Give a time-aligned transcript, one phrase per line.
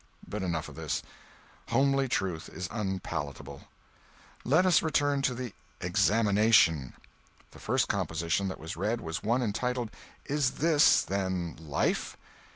[0.27, 1.03] But enough of this.
[1.69, 3.67] Homely truth is unpalatable.
[4.43, 6.93] Let us return to the "Examination."
[7.51, 9.91] The first composition that was read was one entitled
[10.25, 12.17] "Is this, then, Life?"